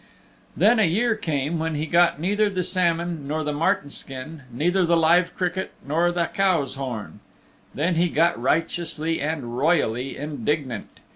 [0.57, 4.83] Then a year came when he got neither the salmon nor the marten skin, neither
[4.83, 7.19] the live cricket nor the cow's horn.
[7.75, 11.01] Then he got righteously and royally indignant.